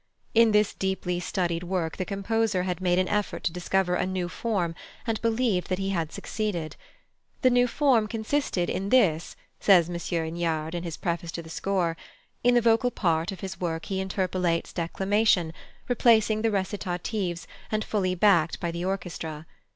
[0.33, 4.29] In this deeply studied work the composer had made an effort to discover a new
[4.29, 4.73] form,
[5.05, 6.75] and believed that he had succeeded.
[7.43, 9.95] The new form consisted in this, says M.
[9.99, 11.95] Hignard in his preface to the score:
[12.43, 15.53] in the vocal part of his work he interpolates declamation,
[15.87, 19.45] replacing the recitatives, and fully backed by the orchestra.